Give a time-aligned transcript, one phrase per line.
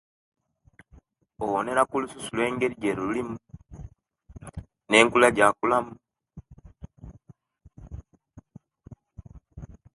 [1.43, 3.35] Owonera ku lususu lwe engeri ejelulimu
[4.87, 5.93] ne enkula jakulamu